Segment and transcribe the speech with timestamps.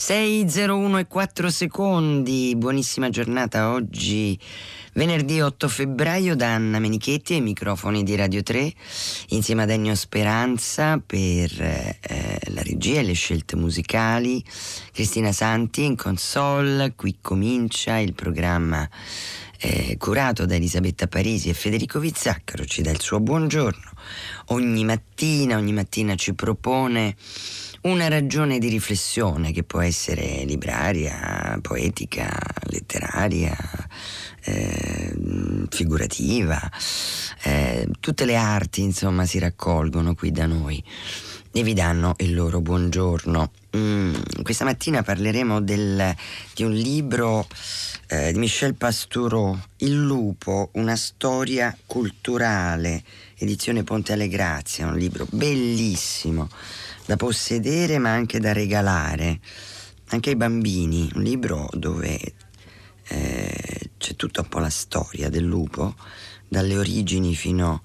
[0.00, 4.36] 6.01 e 4 secondi, buonissima giornata oggi.
[4.94, 8.72] Venerdì 8 febbraio da Anna Menichetti ai microfoni di Radio 3
[9.28, 11.98] insieme ad Ennio Speranza per eh,
[12.46, 14.42] la regia e le scelte musicali,
[14.90, 18.88] Cristina Santi in console, qui comincia il programma
[19.58, 23.90] eh, curato da Elisabetta Parisi e Federico Vizzaccaro, ci dà il suo buongiorno.
[24.46, 27.14] Ogni mattina, ogni mattina ci propone
[27.82, 32.28] una ragione di riflessione che può essere libraria, poetica,
[32.64, 33.56] letteraria,
[34.42, 35.16] eh,
[35.70, 36.60] figurativa,
[37.42, 40.82] eh, tutte le arti insomma si raccolgono qui da noi
[41.52, 43.50] e vi danno il loro buongiorno.
[43.76, 46.14] Mm, questa mattina parleremo del,
[46.54, 47.46] di un libro
[48.08, 53.02] eh, di Michel Pastoureau, Il lupo, una storia culturale,
[53.38, 56.48] edizione Ponte alle Grazie, un libro bellissimo
[57.10, 59.40] da possedere ma anche da regalare,
[60.10, 62.34] anche ai bambini, un libro dove
[63.08, 65.96] eh, c'è tutta un po' la storia del lupo,
[66.46, 67.82] dalle origini fino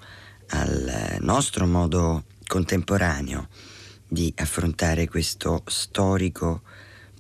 [0.50, 3.48] al nostro modo contemporaneo
[4.08, 6.62] di affrontare questo storico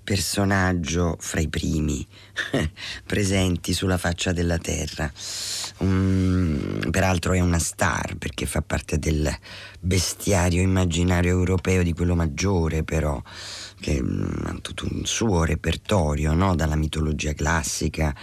[0.03, 2.05] personaggio fra i primi
[3.03, 5.11] presenti sulla faccia della terra.
[5.79, 6.14] Um,
[6.95, 9.29] peraltro è una star perché fa parte del
[9.81, 13.21] bestiario immaginario europeo di quello maggiore, però
[13.81, 16.55] che um, ha tutto un suo repertorio, no?
[16.55, 18.15] dalla mitologia classica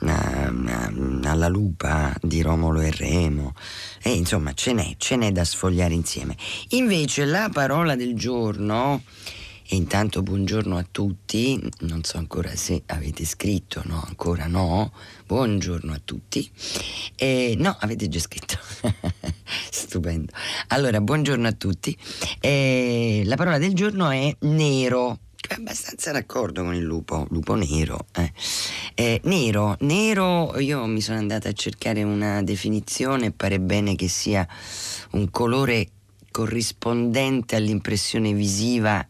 [0.00, 3.54] uh, uh, alla lupa di Romolo e Remo.
[4.02, 6.36] E insomma ce n'è, ce n'è da sfogliare insieme.
[6.72, 9.04] Invece la parola del giorno
[9.76, 14.92] intanto buongiorno a tutti, non so ancora se avete scritto, no, ancora no.
[15.26, 16.50] Buongiorno a tutti.
[17.14, 18.58] Eh, no, avete già scritto.
[19.70, 20.32] Stupendo.
[20.68, 21.96] Allora, buongiorno a tutti.
[22.40, 28.06] Eh, la parola del giorno è nero è abbastanza d'accordo con il lupo, lupo nero.
[28.14, 28.32] Eh.
[28.94, 34.46] Eh, nero, nero, io mi sono andata a cercare una definizione, pare bene che sia
[35.12, 35.88] un colore
[36.30, 39.04] corrispondente all'impressione visiva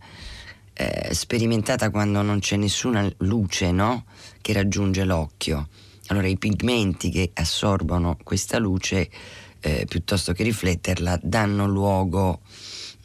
[0.80, 4.04] eh, sperimentata quando non c'è nessuna luce no?
[4.40, 5.68] che raggiunge l'occhio.
[6.06, 9.10] Allora i pigmenti che assorbono questa luce,
[9.58, 12.42] eh, piuttosto che rifletterla, danno luogo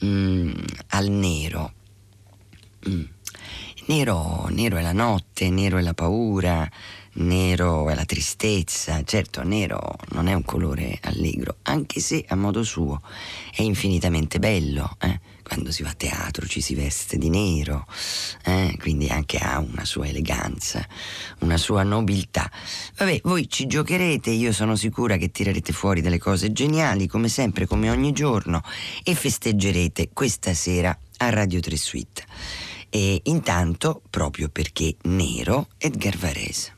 [0.06, 0.52] mm,
[0.90, 1.74] al nero.
[2.88, 3.04] Mm.
[3.88, 6.70] Nero, nero è la notte, nero è la paura,
[7.14, 9.04] nero è la tristezza.
[9.04, 13.02] Certo, nero non è un colore allegro, anche se a modo suo
[13.52, 14.96] è infinitamente bello.
[15.02, 15.33] Eh?
[15.44, 17.86] Quando si va a teatro ci si veste di nero,
[18.46, 18.76] eh?
[18.80, 20.86] quindi anche ha una sua eleganza,
[21.40, 22.50] una sua nobiltà.
[22.98, 27.68] Vabbè, voi ci giocherete, io sono sicura che tirerete fuori delle cose geniali, come sempre,
[27.68, 28.64] come ogni giorno,
[29.04, 32.26] e festeggerete questa sera a Radio 3 Suite.
[32.90, 36.76] E intanto, proprio perché nero, Edgar Varese.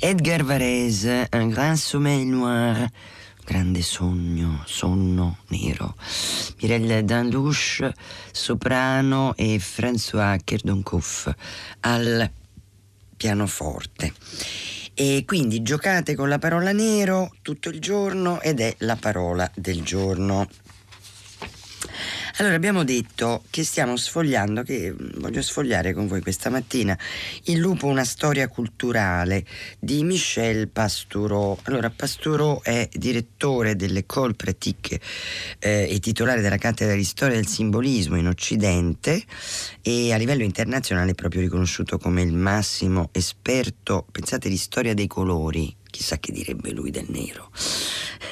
[0.00, 2.88] Edgar Varese, Un grand sommeil noir,
[3.44, 5.96] grande sogno, sonno nero.
[6.62, 7.92] Mireille Danlouche,
[8.30, 11.34] soprano e François Kerdonkoff
[11.80, 12.30] al
[13.16, 14.12] pianoforte.
[14.94, 19.82] E quindi giocate con la parola nero tutto il giorno ed è la parola del
[19.82, 20.48] giorno.
[22.40, 26.96] Allora abbiamo detto che stiamo sfogliando, che mm, voglio sfogliare con voi questa mattina,
[27.46, 29.44] Il lupo, una storia culturale
[29.80, 31.58] di Michel Pastoureau.
[31.64, 35.00] Allora Pastoureau è direttore dell'École Pratique
[35.58, 39.20] eh, e titolare della cattedra di storia del simbolismo in Occidente
[39.82, 45.08] e a livello internazionale è proprio riconosciuto come il massimo esperto, pensate, di storia dei
[45.08, 47.50] colori, chissà che direbbe lui del nero.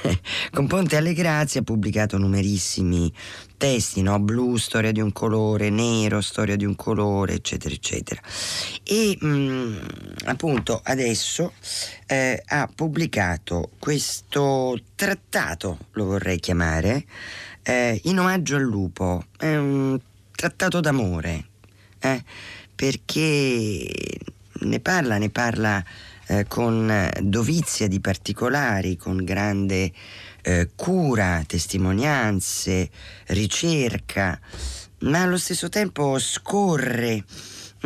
[0.53, 3.13] Con Ponte alle Grazie ha pubblicato numerissimi
[3.57, 4.19] testi, no?
[4.21, 8.21] blu, storia di un colore, nero, storia di un colore, eccetera, eccetera.
[8.83, 9.77] E mh, mm,
[10.27, 11.53] appunto adesso
[12.07, 17.05] eh, ha pubblicato questo trattato, lo vorrei chiamare,
[17.63, 19.99] eh, in omaggio al lupo, è un
[20.33, 21.47] trattato d'amore,
[21.99, 22.23] eh,
[22.75, 23.91] perché
[24.61, 25.85] ne parla, ne parla
[26.27, 29.93] eh, con dovizia di particolari, con grande
[30.43, 32.91] eh, cura, testimonianze,
[33.27, 34.39] ricerca,
[35.01, 37.25] ma allo stesso tempo scorre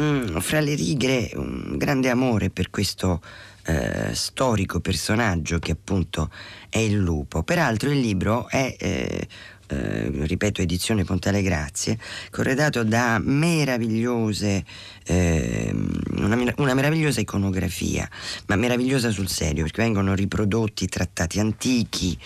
[0.00, 3.20] mm, fra le righe un grande amore per questo
[3.64, 6.30] eh, storico personaggio che appunto
[6.68, 7.42] è il lupo.
[7.42, 8.76] Peraltro il libro è
[9.70, 11.98] eh, ripeto edizione Ponte alle Grazie,
[12.30, 14.64] corredato da meravigliose,
[15.04, 15.72] eh,
[16.16, 18.08] una, una, meravigliosa iconografia,
[18.46, 22.18] ma meravigliosa sul serio, perché vengono riprodotti trattati antichi,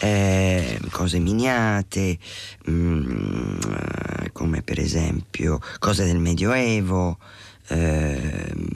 [0.00, 2.18] eh, cose miniate,
[2.64, 3.58] mh, mm,
[4.32, 7.18] come per esempio cose del Medioevo,
[7.68, 8.66] ehm,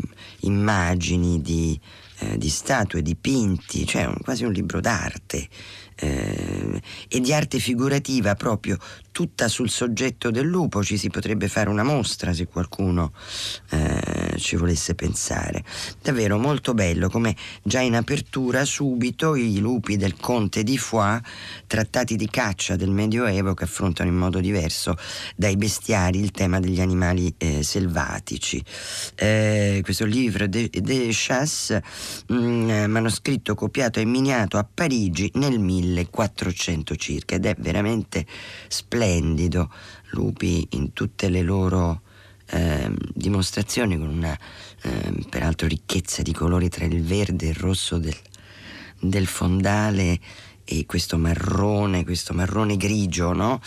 [0.41, 1.79] immagini di,
[2.19, 5.49] eh, di statue dipinti, cioè un, quasi un libro d'arte
[5.97, 8.79] eh, e di arte figurativa proprio
[9.15, 13.13] tutta sul soggetto del lupo, ci si potrebbe fare una mostra se qualcuno
[13.71, 15.63] eh, ci volesse pensare.
[16.03, 21.21] Davvero molto bello, come già in apertura subito i lupi del conte di Foix,
[21.69, 24.97] trattati di caccia del Medioevo che affrontano in modo diverso
[25.37, 28.61] dai bestiari il tema degli animali eh, selvatici.
[29.15, 31.85] Eh, questo livre de, de chasse,
[32.27, 38.27] mh, mm, manoscritto copiato e miniato a Parigi nel 1400 circa ed è veramente
[38.67, 39.71] splendido splendido,
[40.11, 42.01] lupi in tutte le loro
[42.47, 44.37] eh, dimostrazioni con una
[44.83, 48.17] eh, peraltro ricchezza di colori tra il verde e il rosso del,
[48.99, 50.19] del fondale
[50.67, 53.61] e questo marrone, questo marrone grigio no?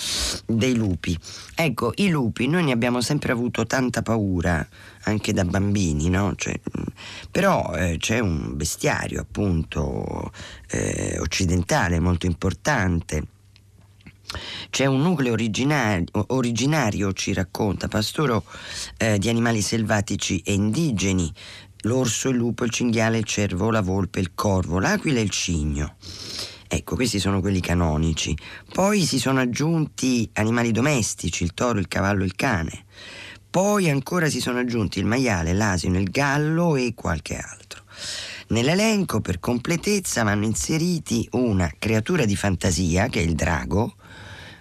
[0.48, 1.16] dei lupi.
[1.54, 4.68] Ecco, i lupi noi ne abbiamo sempre avuto tanta paura,
[5.04, 6.34] anche da bambini, no?
[6.36, 6.60] cioè,
[7.30, 10.32] però eh, c'è un bestiario appunto
[10.72, 13.36] eh, occidentale molto importante
[14.70, 18.44] c'è un nucleo originario, originario ci racconta Pastoro,
[18.98, 21.32] eh, di animali selvatici e indigeni,
[21.82, 25.96] l'orso, il lupo, il cinghiale, il cervo, la volpe, il corvo, l'aquila e il cigno.
[26.68, 28.38] Ecco, questi sono quelli canonici.
[28.74, 32.84] Poi si sono aggiunti animali domestici, il toro, il cavallo, il cane.
[33.50, 37.84] Poi ancora si sono aggiunti il maiale, l'asino, il gallo e qualche altro.
[38.50, 43.96] Nell'elenco, per completezza, vanno inseriti una creatura di fantasia, che è il drago,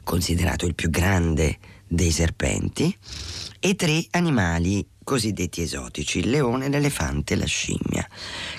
[0.06, 1.58] considerato il più grande
[1.88, 2.96] dei serpenti,
[3.58, 8.08] e tre animali cosiddetti esotici, il leone, l'elefante e la scimmia.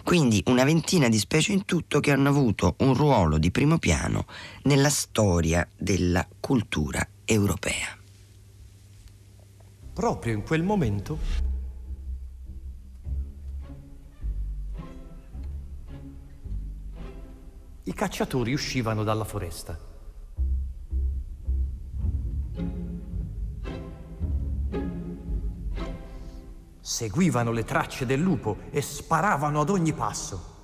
[0.04, 4.26] Quindi una ventina di specie in tutto che hanno avuto un ruolo di primo piano
[4.64, 7.98] nella storia della cultura europea.
[9.94, 11.18] Proprio in quel momento
[17.84, 19.87] i cacciatori uscivano dalla foresta.
[26.90, 30.57] Seguivano le tracce del lupo e sparavano ad ogni passo.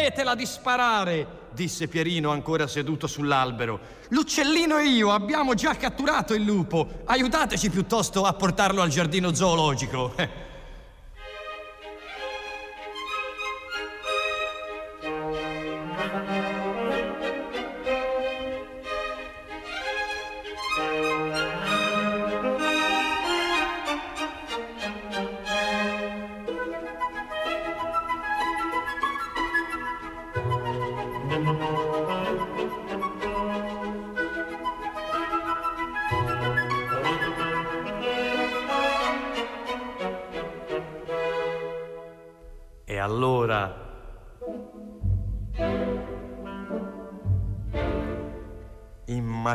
[0.00, 1.38] Smettetela di sparare!
[1.52, 3.80] disse Pierino ancora seduto sull'albero.
[4.10, 7.02] L'uccellino e io abbiamo già catturato il lupo.
[7.04, 10.14] Aiutateci piuttosto a portarlo al giardino zoologico.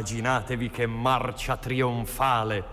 [0.05, 2.63] Immaginatevi che marcia trionfale.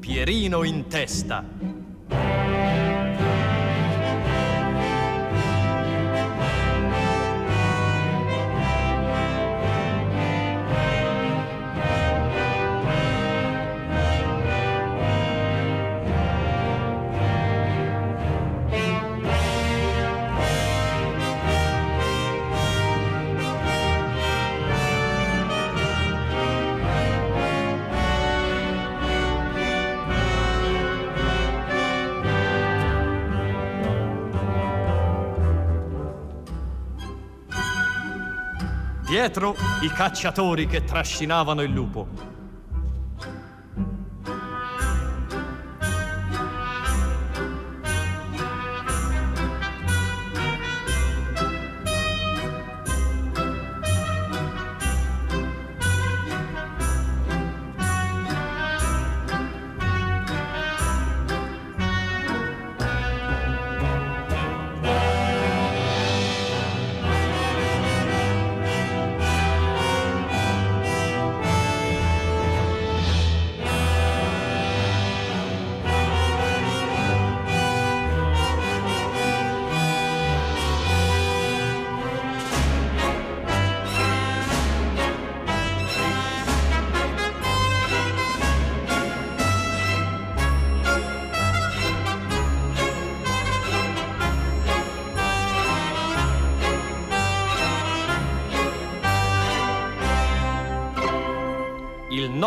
[0.00, 1.59] Pierino in testa.
[39.10, 42.29] Dietro i cacciatori che trascinavano il lupo.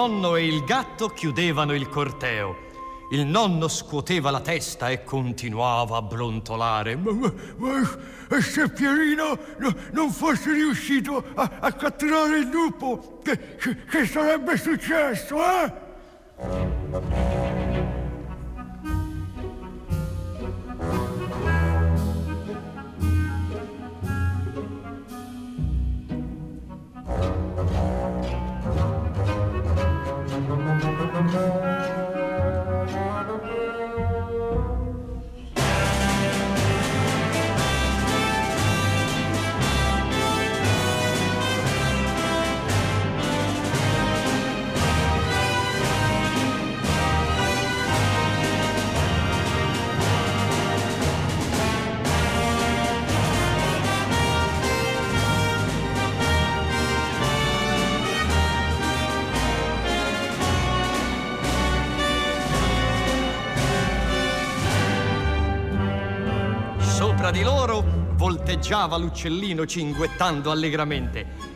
[0.07, 2.71] Nonno e il gatto chiudevano il corteo.
[3.11, 6.97] Il nonno scuoteva la testa e continuava a brontolare.
[6.97, 13.55] Ma, ma, ma se Pierino no- non fosse riuscito a, a catturare il lupo, che-
[13.89, 15.73] che sarebbe successo, eh?
[67.23, 71.52] Sopra di loro volteggiava l'uccellino cinguettando allegramente.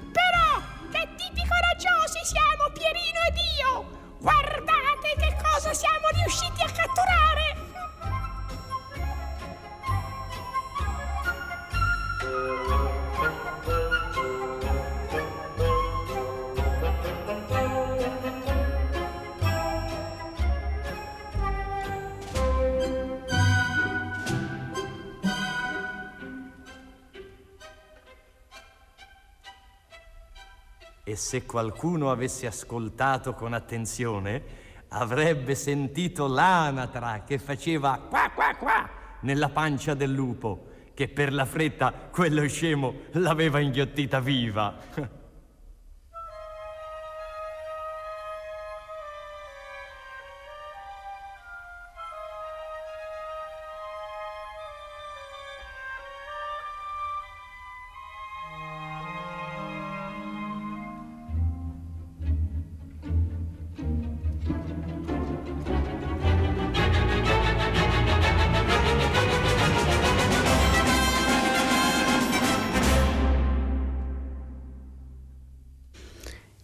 [31.28, 34.42] Se qualcuno avesse ascoltato con attenzione,
[34.88, 38.90] avrebbe sentito l'anatra che faceva qua qua qua
[39.24, 44.78] nella pancia del lupo, che per la fretta quello scemo l'aveva inghiottita viva.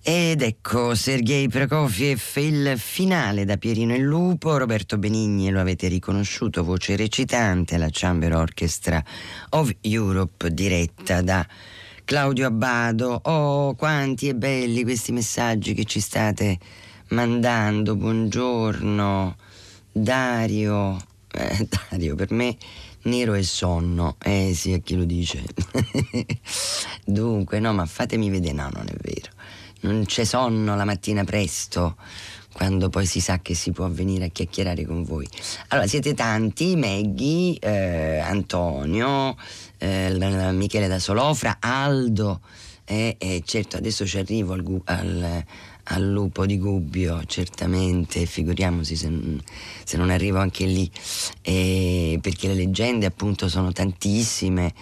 [0.05, 6.65] Ed ecco Sergei Prokofiev, il finale da Pierino il Lupo, Roberto Benigni lo avete riconosciuto,
[6.65, 9.01] voce recitante alla Chamber Orchestra
[9.51, 11.47] of Europe diretta da
[12.03, 13.17] Claudio Abbado.
[13.23, 16.59] Oh, quanti e belli questi messaggi che ci state
[17.11, 17.95] mandando.
[17.95, 19.37] Buongiorno,
[19.89, 20.97] Dario.
[21.31, 22.57] Eh, Dario, per me
[23.03, 24.17] nero è sonno.
[24.21, 25.41] Eh sì, a chi lo dice.
[27.05, 29.32] Dunque, no, ma fatemi vedere, no, non è vero
[29.83, 31.95] non c'è sonno la mattina presto
[32.53, 35.27] quando poi si sa che si può venire a chiacchierare con voi.
[35.69, 39.35] Allora, siete tanti, Maggie, eh, Antonio,
[39.79, 42.41] eh, Michele da Solofra, Aldo,
[42.85, 45.45] eh, eh, certo adesso ci arrivo al, al,
[45.83, 49.11] al, lupo di Gubbio, certamente, figuriamoci se,
[49.83, 50.89] se non arrivo anche lì,
[51.41, 54.73] eh, perché le leggende appunto sono tantissime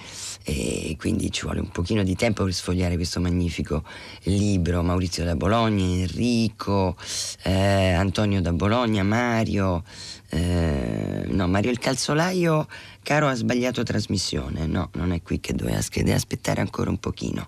[0.44, 3.84] e quindi ci vuole un pochino di tempo per sfogliare questo magnifico
[4.24, 4.82] libro.
[4.84, 6.96] Maurizio da Bologna, Enrico,
[7.44, 9.84] eh, Antonio da Bologna, Mario,
[10.30, 12.68] eh, no, Mario il calzolaio
[13.04, 17.48] Caro ha sbagliato trasmissione, no, non è qui che doveva, deve aspettare ancora un pochino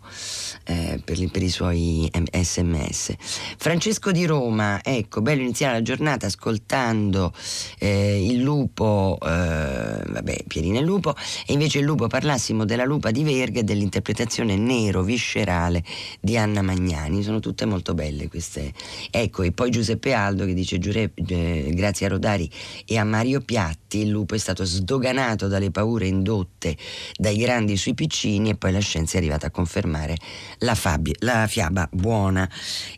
[0.66, 3.14] eh, per, per, i suoi sms.
[3.58, 7.32] Francesco di Roma, ecco, bello iniziare la giornata ascoltando
[7.78, 12.86] eh, il lupo, eh, vabbè, Pierino e il lupo, e invece il lupo parlassimo della
[12.86, 15.84] lupa di Verga e dell'interpretazione nero viscerale
[16.20, 18.74] di Anna Magnani, sono tutte molto belle queste.
[19.12, 22.50] Ecco, e poi Giuseppe Aldo che dice eh, grazie a Rodari
[22.86, 26.78] e a Mario Piatti il lupo è stato sdoganato sconvolto dalle paure indotte
[27.16, 30.18] dai grandi sui piccini e poi la scienza è arrivata a confermare
[30.60, 32.50] la, fabi- la fiaba buona.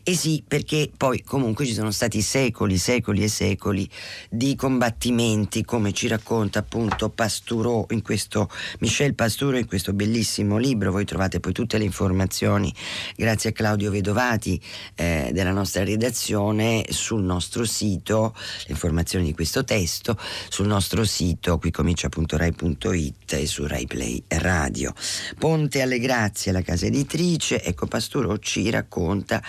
[0.02, 3.88] E sì, perché poi comunque ci sono stati secoli, secoli e secoli
[4.30, 8.48] di combattimenti, come ci racconta appunto Pastoureau in questo
[8.80, 10.92] Michel Pastoureau in questo bellissimo libro.
[10.92, 12.72] Voi trovate poi tutte le informazioni
[13.16, 14.60] grazie a Claudio Vedovati
[14.94, 18.34] eh, della nostra redazione sul nostro sito,
[18.66, 20.16] le informazioni di questo testo
[20.48, 24.92] sul nostro sito, qui comincia appunto rai.it e su Rai Play Radio.
[25.38, 29.42] Ponte alle Grazie, la casa editrice, ecco Pasturo ci racconta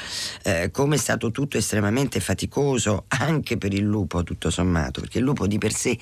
[0.44, 5.24] eh, come è stato tutto estremamente faticoso anche per il lupo tutto sommato, perché il
[5.24, 5.98] lupo di per sé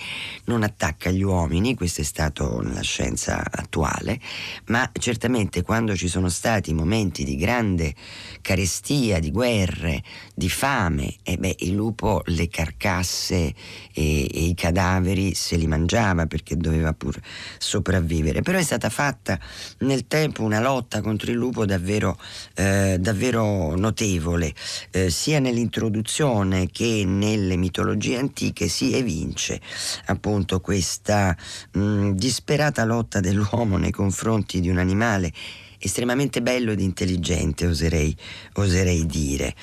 [0.45, 4.19] non attacca gli uomini, questo è stato nella scienza attuale,
[4.65, 7.93] ma certamente quando ci sono stati momenti di grande
[8.41, 13.53] carestia, di guerre, di fame, e beh, il lupo le carcasse e,
[13.93, 17.19] e i cadaveri se li mangiava perché doveva doveva pur
[17.57, 18.41] sopravvivere.
[18.41, 19.39] Però è stata fatta
[19.79, 22.17] nel tempo una lotta contro il lupo davvero,
[22.53, 24.53] eh, davvero notevole,
[24.91, 29.59] eh, sia nell'introduzione che nelle mitologie antiche si evince
[30.05, 31.35] appunto questa
[31.71, 35.31] mh, disperata lotta dell'uomo nei confronti di un animale
[35.77, 38.15] estremamente bello ed intelligente, oserei,
[38.53, 39.53] oserei dire.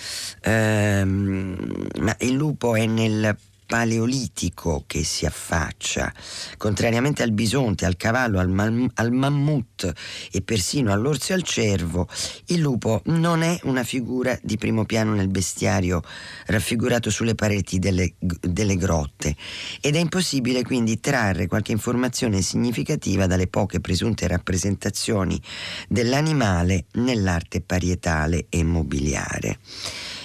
[0.42, 3.36] Ehm, ma il lupo è nel
[3.72, 6.12] paleolitico che si affaccia,
[6.58, 9.90] contrariamente al bisonte, al cavallo, al, man- al mammut
[10.30, 12.06] e persino all'orso e al cervo,
[12.48, 16.02] il lupo non è una figura di primo piano nel bestiario
[16.48, 19.34] raffigurato sulle pareti delle, delle grotte
[19.80, 25.40] ed è impossibile quindi trarre qualche informazione significativa dalle poche presunte rappresentazioni
[25.88, 29.60] dell'animale nell'arte parietale e mobiliare.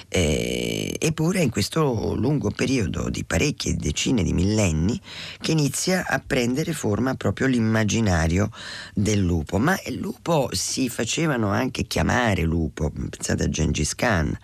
[0.10, 5.00] Eh, eppure in questo lungo periodo di parecchie decine di millenni
[5.40, 8.50] che inizia a prendere forma proprio l'immaginario
[8.94, 9.58] del lupo.
[9.58, 14.38] Ma il lupo si facevano anche chiamare lupo, pensate a Gengis Khan,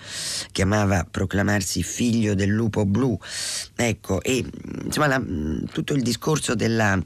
[0.52, 3.18] chiamava proclamarsi figlio del lupo blu.
[3.76, 4.46] Ecco, e
[4.84, 5.24] insomma la,
[5.72, 7.00] tutto il discorso della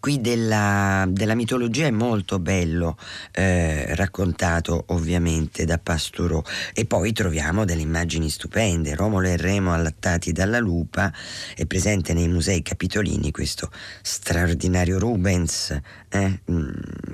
[0.00, 2.96] qui della, della mitologia è molto bello
[3.32, 6.42] eh, raccontato ovviamente da Pastoureau
[6.72, 8.94] e poi troviamo delle immagini stupende.
[8.94, 11.12] Romolo e Remo allattati dalla lupa.
[11.54, 13.70] È presente nei musei capitolini questo
[14.02, 16.70] straordinario Rubens eh, mm,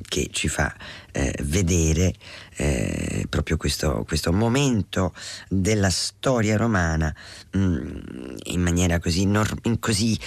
[0.09, 0.75] che ci fa
[1.15, 2.13] eh, vedere
[2.57, 5.15] eh, proprio questo, questo, momento
[5.49, 7.15] della storia romana
[7.53, 10.19] mh, mm, in maniera così, nor- così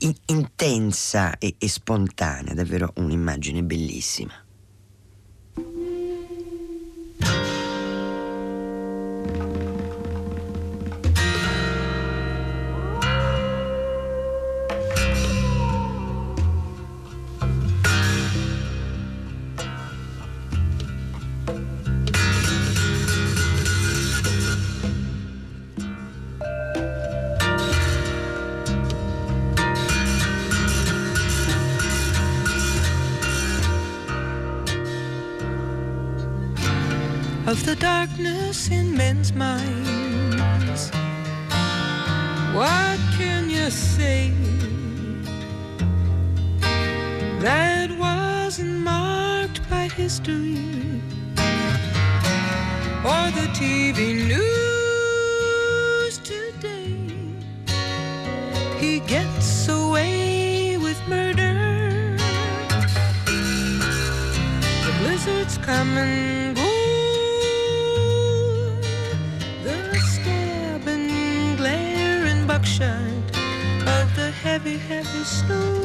[0.00, 4.45] in- intensa e, e spontanea, davvero un'immagine bellissima.
[65.26, 66.70] suits come and go.
[69.64, 69.76] The
[70.12, 73.24] stab and glare and buckshot
[73.96, 75.82] of the heavy, heavy snow.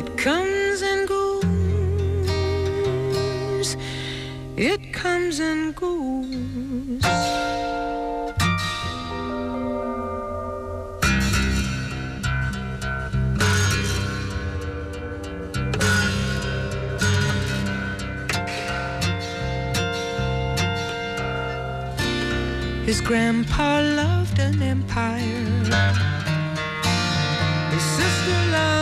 [0.00, 1.38] It comes and goes.
[4.56, 6.19] It comes and goes.
[23.10, 25.44] grandpa loved an empire.
[27.72, 28.79] His sister loved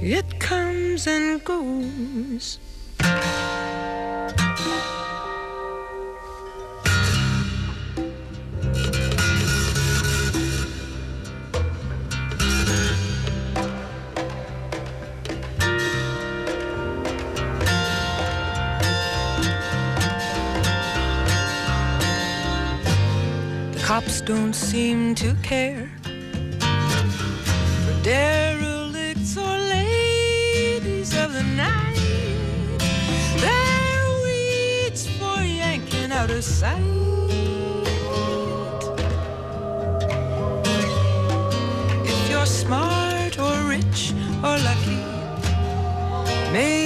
[0.00, 2.58] it comes and goes.
[23.86, 25.88] cops don't seem to care.
[27.84, 28.02] For
[42.04, 44.12] If you're smart or rich
[44.44, 45.00] or lucky,
[46.52, 46.85] maybe.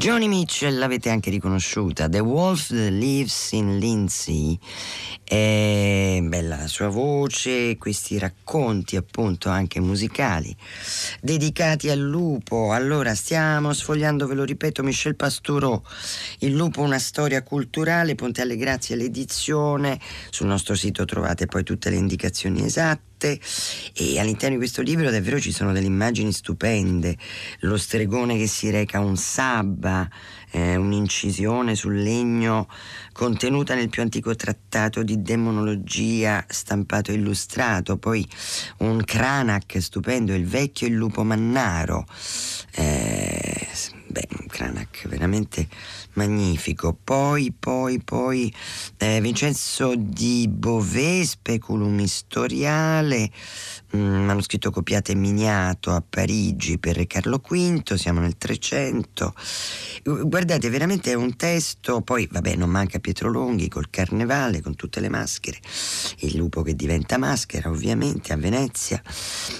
[0.00, 4.58] Johnny Mitchell l'avete anche riconosciuta, The Wolf Lives in Lindsay,
[5.22, 10.56] è bella la sua voce, questi racconti appunto anche musicali
[11.20, 12.72] dedicati al lupo.
[12.72, 15.82] Allora stiamo sfogliando, ve lo ripeto, Michel Pastoureau,
[16.38, 21.90] Il lupo una storia culturale, Ponte alle Grazie l'edizione, sul nostro sito trovate poi tutte
[21.90, 27.16] le indicazioni esatte e all'interno di questo libro davvero ci sono delle immagini stupende,
[27.60, 30.08] lo stregone che si reca un sabba,
[30.50, 32.68] eh, un'incisione sul legno
[33.12, 38.26] contenuta nel più antico trattato di demonologia stampato e illustrato, poi
[38.78, 42.06] un Cranach stupendo, il vecchio e il lupo mannaro.
[42.72, 43.68] Eh,
[44.06, 44.28] beh,
[44.60, 45.68] Cranach veramente
[46.14, 46.94] magnifico.
[47.02, 48.52] Poi, poi, poi
[48.98, 53.30] eh, Vincenzo di Beauvais, Speculum Historiale,
[53.92, 59.34] un manoscritto copiato e miniato a Parigi per Carlo V, siamo nel 300.
[60.02, 65.00] Guardate, veramente è un testo, poi vabbè non manca Pietro Longhi col carnevale, con tutte
[65.00, 65.58] le maschere,
[66.18, 69.02] il lupo che diventa maschera ovviamente a Venezia.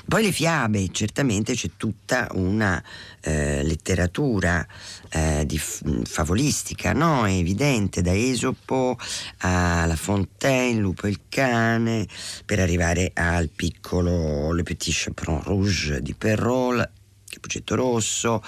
[0.07, 2.83] Poi le fiabe, certamente c'è tutta una
[3.23, 4.67] eh, letteratura
[5.11, 7.27] eh, di, favolistica, no?
[7.27, 8.97] È evidente, da Esopo
[9.39, 12.07] a La Fontaine, Lupo il cane,
[12.45, 16.91] per arrivare al piccolo Le Petit Chaperon Rouge di Perrault,
[17.31, 18.43] Cappuccetto Rosso,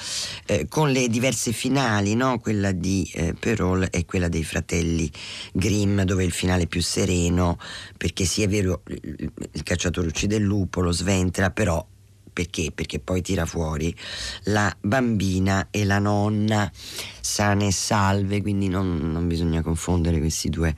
[0.45, 2.41] eh, con le diverse finali, no?
[2.41, 5.11] quella di eh, Perol e quella dei fratelli
[5.53, 7.59] Grimm, dove il finale è più sereno,
[7.97, 11.85] perché sì è vero, il, il cacciatore uccide il lupo, lo sventra, però
[12.33, 12.73] perché?
[12.75, 13.95] Perché poi tira fuori
[14.45, 16.71] la bambina e la nonna
[17.21, 20.75] sane e salve, quindi non, non bisogna confondere questi due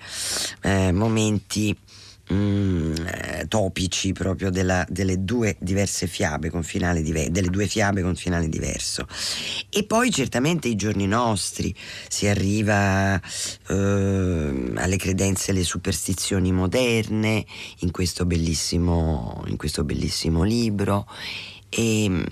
[0.62, 1.77] eh, momenti
[2.33, 8.01] Mm, eh, topici proprio della, delle due diverse fiabe con finale diverso, delle due fiabe
[8.01, 9.07] con finale diverso.
[9.69, 11.75] E poi certamente i giorni nostri
[12.09, 17.45] si arriva eh, alle credenze e alle superstizioni moderne
[17.81, 21.07] in questo bellissimo, in questo bellissimo libro
[21.69, 22.25] e,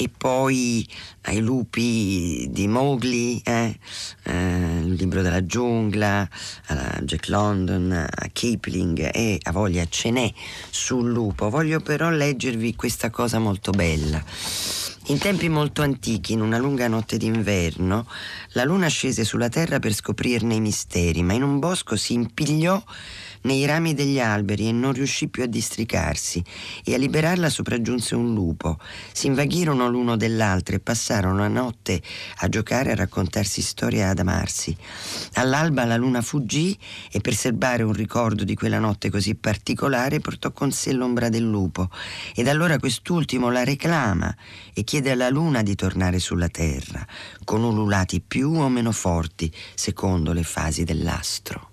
[0.00, 0.88] e poi
[1.24, 3.78] ai lupi di Mowgli, eh,
[4.22, 6.26] eh, il libro della giungla,
[6.68, 10.32] a Jack London, a Kipling e a voglia ce n'è
[10.70, 11.50] sul lupo.
[11.50, 14.24] Voglio però leggervi questa cosa molto bella.
[15.08, 18.06] In tempi molto antichi, in una lunga notte d'inverno,
[18.52, 22.82] la luna scese sulla terra per scoprirne i misteri, ma in un bosco si impigliò
[23.42, 26.42] nei rami degli alberi e non riuscì più a districarsi
[26.84, 28.78] e a liberarla sopraggiunse un lupo.
[29.12, 32.02] Si invaghirono l'uno dell'altro e passarono la notte
[32.38, 34.76] a giocare a raccontarsi storie ad amarsi.
[35.34, 36.76] All'alba la luna fuggì
[37.10, 41.48] e per serbare un ricordo di quella notte così particolare portò con sé l'ombra del
[41.48, 41.88] lupo
[42.34, 44.34] ed allora quest'ultimo la reclama
[44.72, 47.06] e chiede alla luna di tornare sulla terra
[47.44, 51.69] con ululati più o meno forti secondo le fasi dell'astro.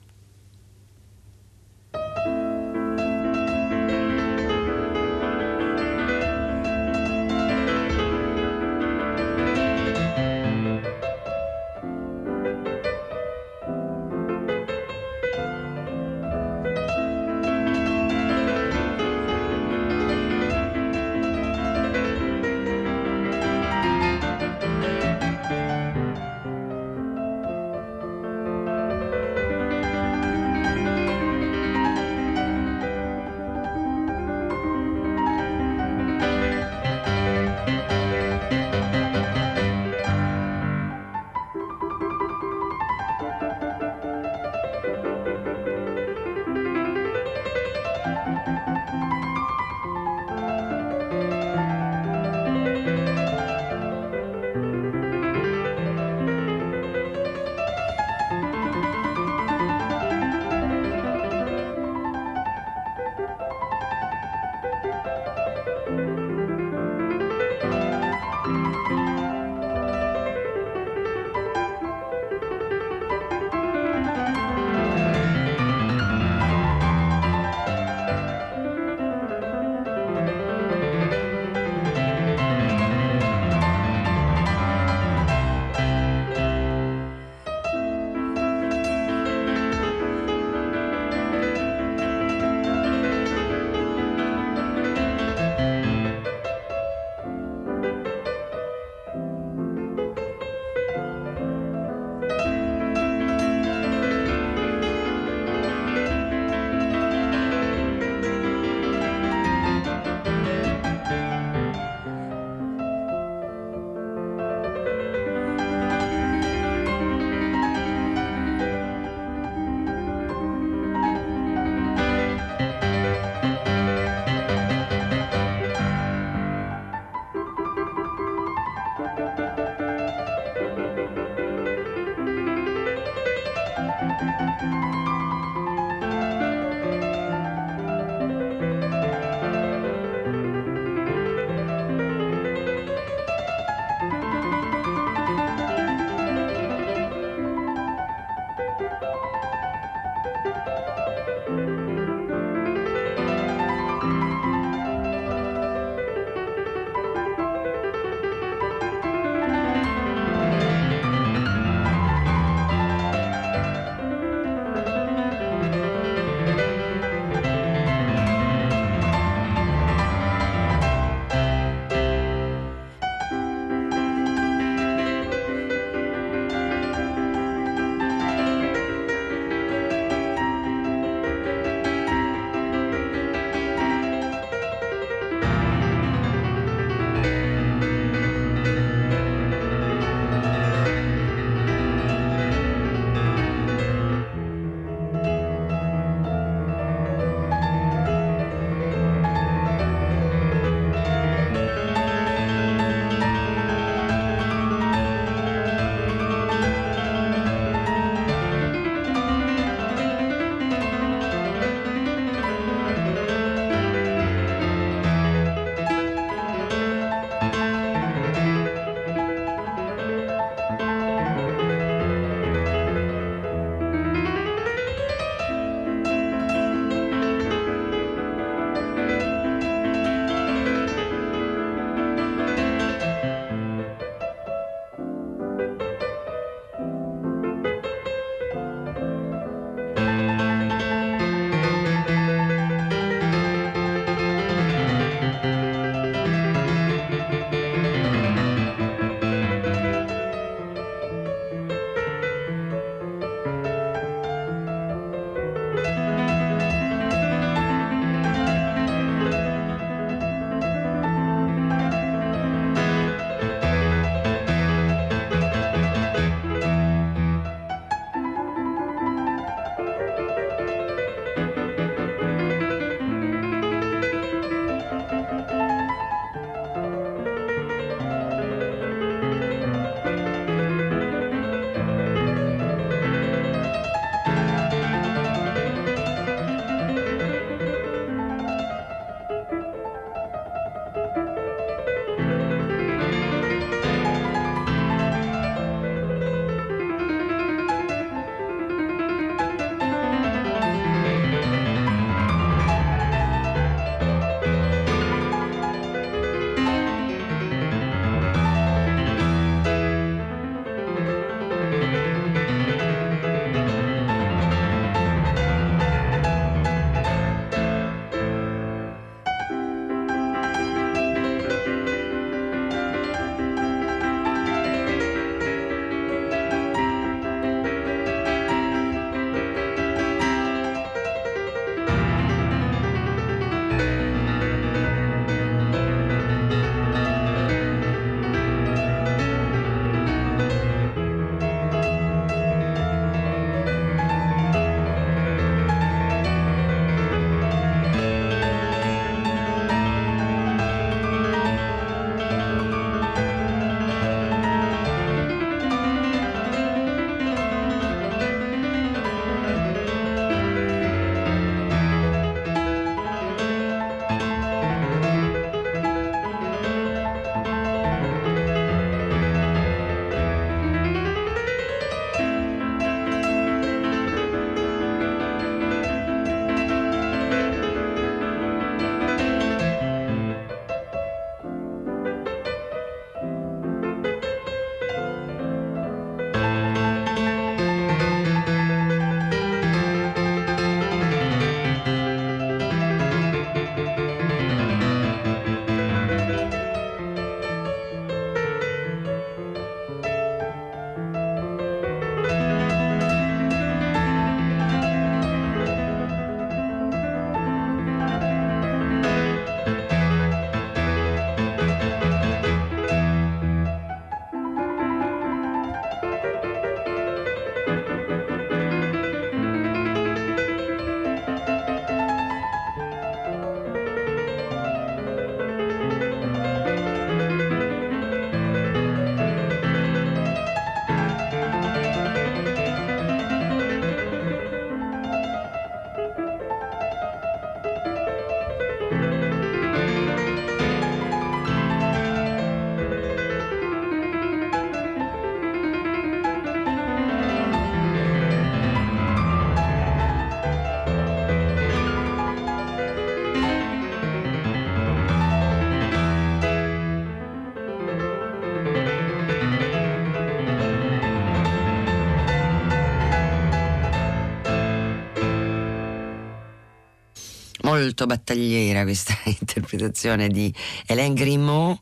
[467.77, 470.53] Molto battagliera questa interpretazione di
[470.87, 471.77] Hélène Grimaud,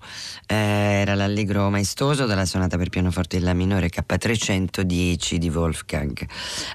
[0.47, 6.27] eh, era l'allegro maestoso dalla sonata per pianoforte in La minore K310 di Wolfgang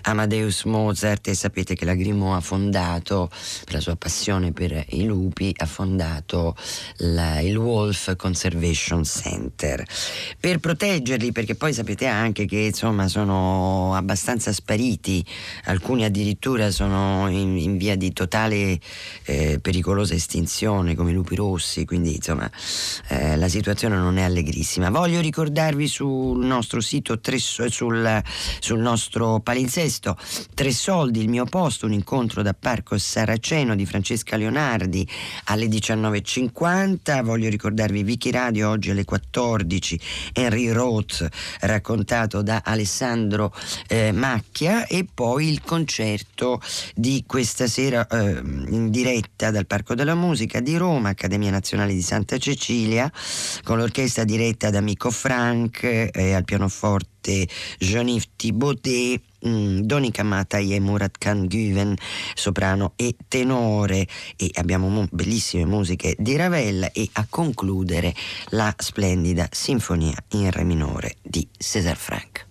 [0.03, 1.29] Amadeus Mozart.
[1.29, 3.31] E sapete che la Grimaud ha fondato,
[3.65, 6.57] per la sua passione per i lupi, ha fondato
[6.99, 9.85] la, il Wolf Conservation Center.
[10.39, 15.25] Per proteggerli perché poi sapete anche che insomma sono abbastanza spariti,
[15.65, 18.81] alcuni addirittura sono in, in via di totale
[19.25, 22.51] eh, pericolosa estinzione come i lupi rossi, quindi insomma
[23.09, 23.59] eh, la situazione
[23.89, 24.91] non è allegrissima.
[24.91, 28.23] Voglio ricordarvi sul nostro sito, tre, sul,
[28.59, 30.17] sul nostro palinsesto,
[30.55, 35.09] Tre soldi, il mio posto, un incontro da Parco Saraceno di Francesca Leonardi
[35.45, 37.23] alle 19.50.
[37.23, 40.01] Voglio ricordarvi Vicky Radio oggi alle 14,
[40.33, 41.27] Henry Roth
[41.61, 43.55] raccontato da Alessandro
[43.89, 46.61] eh, Macchia e poi il concerto
[46.95, 52.03] di questa sera eh, in diretta dal Parco della Musica di Roma, Accademia Nazionale di
[52.03, 53.11] Santa Cecilia,
[53.63, 57.47] con l'orchestra diretta da Mico Frank eh, al pianoforte
[57.79, 61.95] Jean-Yves Thibaudet mm, Donica Matai e Murat Khan Güven,
[62.35, 68.15] soprano e tenore, e abbiamo mu- bellissime musiche di Ravel e a concludere
[68.51, 72.50] la splendida sinfonia in re minore di César Franck.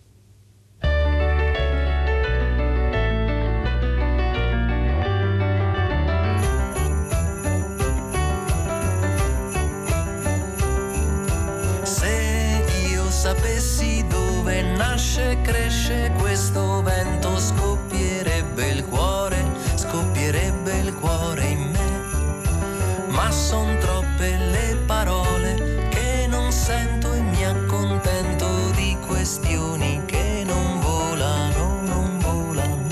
[14.79, 19.43] Nasce e cresce questo vento scoppierebbe il cuore,
[19.75, 23.07] scoppierebbe il cuore in me.
[23.09, 30.79] Ma son troppe le parole che non sento e mi accontento di questioni che non
[30.79, 32.87] volano, non volano.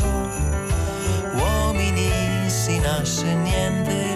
[1.36, 4.07] Uomini si nasce niente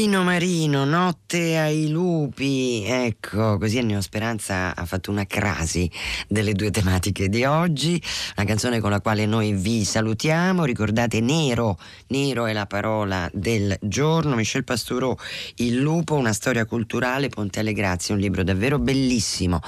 [0.00, 2.82] Pino Marino, Notte ai lupi.
[2.86, 5.90] Ecco, così Ennio Speranza ha fatto una crasi
[6.28, 8.02] delle due tematiche di oggi.
[8.36, 10.64] Una canzone con la quale noi vi salutiamo.
[10.64, 11.78] Ricordate Nero,
[12.08, 14.34] Nero è la parola del giorno.
[14.34, 15.16] Michel Pastoureau,
[15.56, 19.60] Il lupo, una storia culturale, Ponte alle Grazie, un libro davvero bellissimo.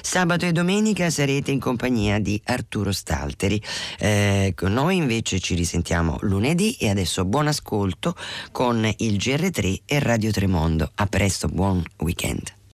[0.00, 3.60] Sabato e domenica sarete in compagnia di Arturo Stalteri.
[3.98, 8.14] Eh, noi invece ci risentiamo lunedì e adesso buon ascolto
[8.50, 10.90] con il GR3 e Radio Tremondo.
[10.94, 12.61] A presto, buon weekend.